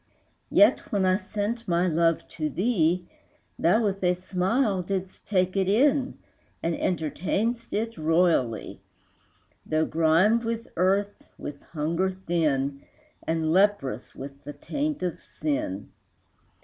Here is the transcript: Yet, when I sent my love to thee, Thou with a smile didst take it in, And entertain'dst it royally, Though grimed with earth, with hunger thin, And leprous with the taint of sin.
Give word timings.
Yet, 0.49 0.91
when 0.91 1.05
I 1.05 1.17
sent 1.17 1.67
my 1.67 1.85
love 1.87 2.27
to 2.29 2.49
thee, 2.49 3.07
Thou 3.59 3.83
with 3.83 4.03
a 4.03 4.15
smile 4.15 4.81
didst 4.81 5.27
take 5.27 5.55
it 5.55 5.69
in, 5.69 6.17
And 6.63 6.73
entertain'dst 6.73 7.71
it 7.71 7.99
royally, 7.99 8.81
Though 9.63 9.85
grimed 9.85 10.43
with 10.43 10.69
earth, 10.75 11.21
with 11.37 11.61
hunger 11.61 12.09
thin, 12.09 12.81
And 13.27 13.51
leprous 13.53 14.15
with 14.15 14.43
the 14.43 14.53
taint 14.53 15.03
of 15.03 15.21
sin. 15.21 15.91